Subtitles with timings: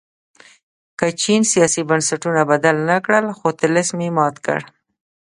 [0.97, 4.59] که چین سیاسي بنسټونه بدل نه کړل خو طلسم یې مات کړ.